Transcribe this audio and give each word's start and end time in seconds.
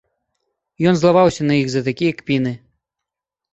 Ён 0.91 0.97
злаваўся 1.01 1.41
на 1.51 1.59
іх 1.61 1.69
за 1.75 1.85
такія 1.91 2.17
кпіны. 2.25 2.57